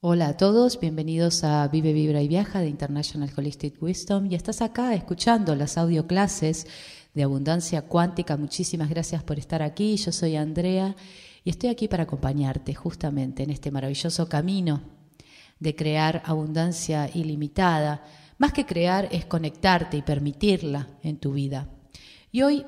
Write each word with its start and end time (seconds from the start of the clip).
Hola 0.00 0.28
a 0.28 0.36
todos, 0.36 0.78
bienvenidos 0.78 1.42
a 1.42 1.66
Vive, 1.66 1.92
Vibra 1.92 2.22
y 2.22 2.28
Viaja 2.28 2.60
de 2.60 2.68
International 2.68 3.32
Holistic 3.36 3.82
Wisdom 3.82 4.30
y 4.30 4.36
estás 4.36 4.62
acá 4.62 4.94
escuchando 4.94 5.56
las 5.56 5.76
audio 5.76 6.06
clases 6.06 6.68
de 7.14 7.24
abundancia 7.24 7.82
cuántica. 7.82 8.36
Muchísimas 8.36 8.90
gracias 8.90 9.24
por 9.24 9.40
estar 9.40 9.60
aquí. 9.60 9.96
Yo 9.96 10.12
soy 10.12 10.36
Andrea 10.36 10.94
y 11.42 11.50
estoy 11.50 11.70
aquí 11.70 11.88
para 11.88 12.04
acompañarte 12.04 12.76
justamente 12.76 13.42
en 13.42 13.50
este 13.50 13.72
maravilloso 13.72 14.28
camino 14.28 14.82
de 15.58 15.74
crear 15.74 16.22
abundancia 16.26 17.10
ilimitada. 17.12 18.04
Más 18.38 18.52
que 18.52 18.66
crear 18.66 19.08
es 19.10 19.24
conectarte 19.24 19.96
y 19.96 20.02
permitirla 20.02 20.86
en 21.02 21.18
tu 21.18 21.32
vida. 21.32 21.70
Y 22.30 22.42
hoy 22.42 22.64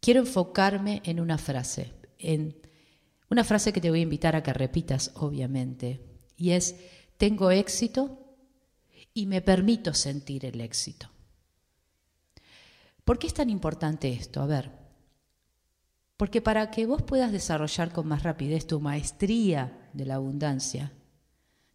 quiero 0.00 0.18
enfocarme 0.18 1.02
en 1.04 1.20
una 1.20 1.38
frase, 1.38 1.92
una 3.34 3.42
frase 3.42 3.72
que 3.72 3.80
te 3.80 3.90
voy 3.90 3.98
a 3.98 4.04
invitar 4.04 4.36
a 4.36 4.44
que 4.44 4.52
repitas, 4.52 5.10
obviamente, 5.16 6.00
y 6.36 6.50
es, 6.50 6.76
tengo 7.16 7.50
éxito 7.50 8.36
y 9.12 9.26
me 9.26 9.42
permito 9.42 9.92
sentir 9.92 10.46
el 10.46 10.60
éxito. 10.60 11.10
¿Por 13.04 13.18
qué 13.18 13.26
es 13.26 13.34
tan 13.34 13.50
importante 13.50 14.12
esto? 14.12 14.40
A 14.40 14.46
ver, 14.46 14.70
porque 16.16 16.40
para 16.40 16.70
que 16.70 16.86
vos 16.86 17.02
puedas 17.02 17.32
desarrollar 17.32 17.92
con 17.92 18.06
más 18.06 18.22
rapidez 18.22 18.68
tu 18.68 18.78
maestría 18.78 19.90
de 19.92 20.06
la 20.06 20.14
abundancia, 20.14 20.92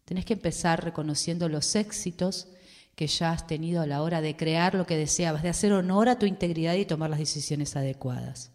tenés 0.06 0.24
que 0.24 0.32
empezar 0.32 0.82
reconociendo 0.82 1.50
los 1.50 1.76
éxitos 1.76 2.48
que 2.94 3.06
ya 3.06 3.32
has 3.32 3.46
tenido 3.46 3.82
a 3.82 3.86
la 3.86 4.00
hora 4.00 4.22
de 4.22 4.34
crear 4.34 4.74
lo 4.74 4.86
que 4.86 4.96
deseabas, 4.96 5.42
de 5.42 5.50
hacer 5.50 5.74
honor 5.74 6.08
a 6.08 6.18
tu 6.18 6.24
integridad 6.24 6.74
y 6.74 6.86
tomar 6.86 7.10
las 7.10 7.18
decisiones 7.18 7.76
adecuadas. 7.76 8.50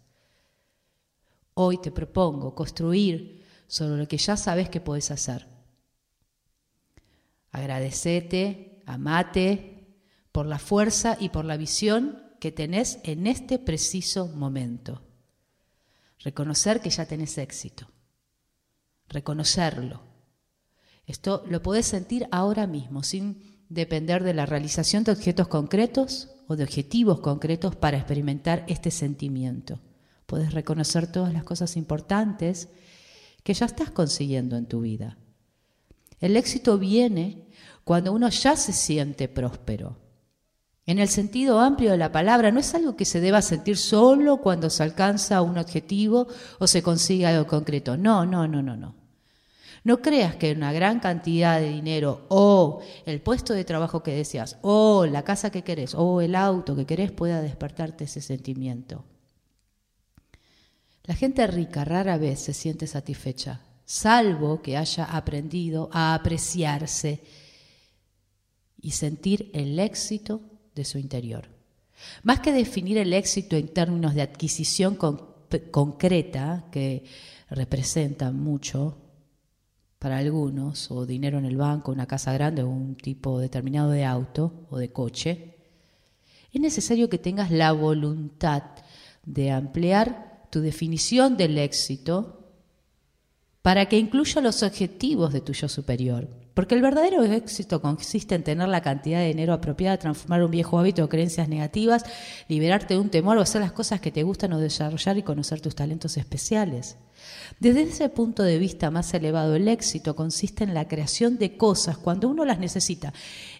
Hoy 1.58 1.78
te 1.78 1.90
propongo 1.90 2.54
construir 2.54 3.42
sobre 3.66 3.96
lo 3.96 4.06
que 4.06 4.18
ya 4.18 4.36
sabes 4.36 4.68
que 4.68 4.82
puedes 4.82 5.10
hacer. 5.10 5.46
Agradecete, 7.50 8.82
amate 8.84 9.96
por 10.32 10.44
la 10.44 10.58
fuerza 10.58 11.16
y 11.18 11.30
por 11.30 11.46
la 11.46 11.56
visión 11.56 12.22
que 12.40 12.52
tenés 12.52 12.98
en 13.04 13.26
este 13.26 13.58
preciso 13.58 14.28
momento. 14.28 15.00
Reconocer 16.18 16.82
que 16.82 16.90
ya 16.90 17.06
tenés 17.06 17.38
éxito. 17.38 17.88
Reconocerlo. 19.08 20.02
Esto 21.06 21.42
lo 21.48 21.62
podés 21.62 21.86
sentir 21.86 22.28
ahora 22.32 22.66
mismo, 22.66 23.02
sin 23.02 23.64
depender 23.70 24.24
de 24.24 24.34
la 24.34 24.44
realización 24.44 25.04
de 25.04 25.12
objetos 25.12 25.48
concretos 25.48 26.28
o 26.48 26.56
de 26.56 26.64
objetivos 26.64 27.20
concretos 27.20 27.76
para 27.76 27.96
experimentar 27.96 28.66
este 28.68 28.90
sentimiento. 28.90 29.80
Puedes 30.26 30.52
reconocer 30.52 31.10
todas 31.10 31.32
las 31.32 31.44
cosas 31.44 31.76
importantes 31.76 32.68
que 33.42 33.54
ya 33.54 33.66
estás 33.66 33.90
consiguiendo 33.90 34.56
en 34.56 34.66
tu 34.66 34.80
vida. 34.80 35.18
El 36.20 36.36
éxito 36.36 36.78
viene 36.78 37.46
cuando 37.84 38.12
uno 38.12 38.28
ya 38.28 38.56
se 38.56 38.72
siente 38.72 39.28
próspero. 39.28 39.98
En 40.84 40.98
el 40.98 41.08
sentido 41.08 41.60
amplio 41.60 41.90
de 41.90 41.96
la 41.96 42.12
palabra, 42.12 42.52
no 42.52 42.60
es 42.60 42.74
algo 42.74 42.96
que 42.96 43.04
se 43.04 43.20
deba 43.20 43.42
sentir 43.42 43.76
solo 43.76 44.38
cuando 44.38 44.70
se 44.70 44.82
alcanza 44.82 45.42
un 45.42 45.58
objetivo 45.58 46.28
o 46.58 46.66
se 46.66 46.82
consigue 46.82 47.26
algo 47.26 47.46
concreto. 47.46 47.96
No, 47.96 48.24
no, 48.24 48.46
no, 48.46 48.62
no, 48.62 48.76
no. 48.76 48.94
No 49.82 50.02
creas 50.02 50.34
que 50.34 50.52
una 50.52 50.72
gran 50.72 50.98
cantidad 50.98 51.60
de 51.60 51.68
dinero 51.68 52.26
o 52.28 52.80
el 53.04 53.20
puesto 53.20 53.52
de 53.52 53.64
trabajo 53.64 54.02
que 54.02 54.12
deseas 54.12 54.58
o 54.62 55.06
la 55.06 55.22
casa 55.22 55.50
que 55.50 55.62
querés 55.62 55.94
o 55.94 56.20
el 56.20 56.34
auto 56.34 56.74
que 56.74 56.86
querés 56.86 57.12
pueda 57.12 57.40
despertarte 57.40 58.04
ese 58.04 58.20
sentimiento. 58.20 59.04
La 61.06 61.14
gente 61.14 61.46
rica 61.46 61.84
rara 61.84 62.18
vez 62.18 62.40
se 62.40 62.52
siente 62.52 62.86
satisfecha, 62.86 63.60
salvo 63.84 64.60
que 64.60 64.76
haya 64.76 65.04
aprendido 65.04 65.88
a 65.92 66.14
apreciarse 66.14 67.22
y 68.80 68.90
sentir 68.90 69.50
el 69.54 69.78
éxito 69.78 70.40
de 70.74 70.84
su 70.84 70.98
interior. 70.98 71.48
Más 72.24 72.40
que 72.40 72.52
definir 72.52 72.98
el 72.98 73.12
éxito 73.12 73.56
en 73.56 73.68
términos 73.68 74.14
de 74.14 74.22
adquisición 74.22 74.96
concreta, 75.70 76.66
que 76.72 77.04
representa 77.48 78.32
mucho 78.32 78.98
para 80.00 80.18
algunos, 80.18 80.90
o 80.90 81.06
dinero 81.06 81.38
en 81.38 81.46
el 81.46 81.56
banco, 81.56 81.92
una 81.92 82.06
casa 82.06 82.32
grande 82.32 82.62
o 82.62 82.68
un 82.68 82.96
tipo 82.96 83.38
determinado 83.38 83.90
de 83.90 84.04
auto 84.04 84.66
o 84.70 84.78
de 84.78 84.92
coche, 84.92 85.56
es 86.52 86.60
necesario 86.60 87.08
que 87.08 87.18
tengas 87.18 87.50
la 87.50 87.72
voluntad 87.72 88.62
de 89.24 89.50
ampliar 89.50 90.35
tu 90.50 90.60
definición 90.60 91.36
del 91.36 91.58
éxito 91.58 92.36
para 93.62 93.86
que 93.86 93.98
incluya 93.98 94.40
los 94.40 94.62
objetivos 94.62 95.32
de 95.32 95.40
tu 95.40 95.52
yo 95.52 95.68
superior. 95.68 96.28
Porque 96.54 96.74
el 96.74 96.82
verdadero 96.82 97.22
éxito 97.22 97.82
consiste 97.82 98.34
en 98.34 98.42
tener 98.42 98.66
la 98.68 98.80
cantidad 98.80 99.18
de 99.18 99.26
dinero 99.26 99.52
apropiada, 99.52 99.98
transformar 99.98 100.42
un 100.42 100.50
viejo 100.50 100.78
hábito 100.78 101.04
o 101.04 101.08
creencias 101.08 101.50
negativas, 101.50 102.04
liberarte 102.48 102.94
de 102.94 103.00
un 103.00 103.10
temor 103.10 103.36
o 103.36 103.42
hacer 103.42 103.60
las 103.60 103.72
cosas 103.72 104.00
que 104.00 104.10
te 104.10 104.22
gustan 104.22 104.54
o 104.54 104.58
desarrollar 104.58 105.18
y 105.18 105.22
conocer 105.22 105.60
tus 105.60 105.74
talentos 105.74 106.16
especiales. 106.16 106.96
Desde 107.60 107.82
ese 107.82 108.08
punto 108.08 108.42
de 108.42 108.58
vista 108.58 108.90
más 108.90 109.12
elevado, 109.12 109.54
el 109.54 109.68
éxito 109.68 110.16
consiste 110.16 110.64
en 110.64 110.72
la 110.72 110.88
creación 110.88 111.36
de 111.36 111.58
cosas 111.58 111.98
cuando 111.98 112.28
uno 112.28 112.46
las 112.46 112.58
necesita, 112.58 113.12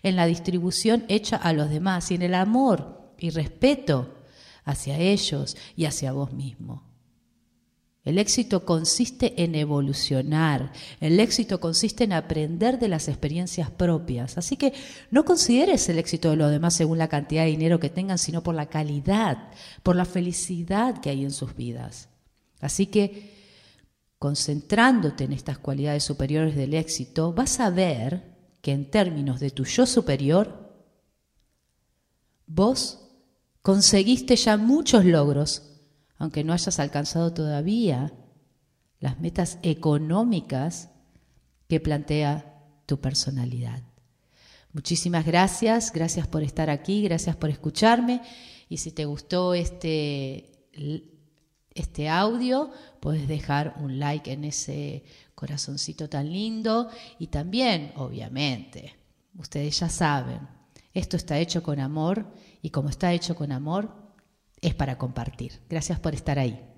en 0.02 0.16
la 0.16 0.24
distribución 0.24 1.04
hecha 1.08 1.36
a 1.36 1.52
los 1.52 1.68
demás 1.68 2.10
y 2.10 2.14
en 2.14 2.22
el 2.22 2.34
amor 2.34 3.12
y 3.18 3.28
respeto 3.28 4.15
hacia 4.66 4.98
ellos 4.98 5.56
y 5.74 5.86
hacia 5.86 6.12
vos 6.12 6.34
mismo. 6.34 6.82
El 8.04 8.18
éxito 8.18 8.64
consiste 8.64 9.42
en 9.42 9.54
evolucionar, 9.54 10.72
el 11.00 11.18
éxito 11.18 11.58
consiste 11.58 12.04
en 12.04 12.12
aprender 12.12 12.78
de 12.78 12.86
las 12.86 13.08
experiencias 13.08 13.70
propias. 13.70 14.38
Así 14.38 14.56
que 14.56 14.74
no 15.10 15.24
consideres 15.24 15.88
el 15.88 15.98
éxito 15.98 16.30
de 16.30 16.36
los 16.36 16.50
demás 16.50 16.74
según 16.74 16.98
la 16.98 17.08
cantidad 17.08 17.42
de 17.44 17.50
dinero 17.50 17.80
que 17.80 17.90
tengan, 17.90 18.18
sino 18.18 18.44
por 18.44 18.54
la 18.54 18.66
calidad, 18.66 19.48
por 19.82 19.96
la 19.96 20.04
felicidad 20.04 21.00
que 21.00 21.10
hay 21.10 21.24
en 21.24 21.32
sus 21.32 21.56
vidas. 21.56 22.08
Así 22.60 22.86
que 22.86 23.34
concentrándote 24.18 25.24
en 25.24 25.32
estas 25.32 25.58
cualidades 25.58 26.04
superiores 26.04 26.54
del 26.54 26.74
éxito, 26.74 27.32
vas 27.32 27.58
a 27.60 27.70
ver 27.70 28.36
que 28.60 28.72
en 28.72 28.90
términos 28.90 29.40
de 29.40 29.50
tu 29.50 29.64
yo 29.64 29.84
superior, 29.84 30.72
vos 32.46 33.05
Conseguiste 33.66 34.36
ya 34.36 34.56
muchos 34.56 35.04
logros, 35.04 35.60
aunque 36.18 36.44
no 36.44 36.52
hayas 36.52 36.78
alcanzado 36.78 37.32
todavía 37.32 38.12
las 39.00 39.18
metas 39.18 39.58
económicas 39.64 40.90
que 41.66 41.80
plantea 41.80 42.62
tu 42.86 43.00
personalidad. 43.00 43.82
Muchísimas 44.72 45.26
gracias, 45.26 45.90
gracias 45.92 46.28
por 46.28 46.44
estar 46.44 46.70
aquí, 46.70 47.02
gracias 47.02 47.34
por 47.34 47.50
escucharme 47.50 48.22
y 48.68 48.76
si 48.76 48.92
te 48.92 49.04
gustó 49.04 49.52
este, 49.52 50.68
este 51.74 52.08
audio, 52.08 52.70
puedes 53.00 53.26
dejar 53.26 53.74
un 53.80 53.98
like 53.98 54.30
en 54.30 54.44
ese 54.44 55.02
corazoncito 55.34 56.08
tan 56.08 56.32
lindo 56.32 56.88
y 57.18 57.26
también, 57.26 57.94
obviamente, 57.96 58.94
ustedes 59.34 59.80
ya 59.80 59.88
saben, 59.88 60.55
esto 60.98 61.18
está 61.18 61.38
hecho 61.38 61.62
con 61.62 61.78
amor 61.78 62.24
y 62.62 62.70
como 62.70 62.88
está 62.88 63.12
hecho 63.12 63.36
con 63.36 63.52
amor, 63.52 63.90
es 64.62 64.74
para 64.74 64.96
compartir. 64.96 65.60
Gracias 65.68 66.00
por 66.00 66.14
estar 66.14 66.38
ahí. 66.38 66.75